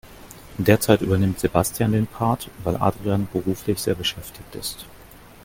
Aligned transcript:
Derzeit 0.57 1.01
übernimmt 1.01 1.39
Sebastian 1.39 1.91
den 1.91 2.07
Part, 2.07 2.49
weil 2.63 2.75
Adrian 2.75 3.27
beruflich 3.31 3.77
sehr 3.77 3.93
beschäftigt 3.93 4.55
ist. 4.55 4.87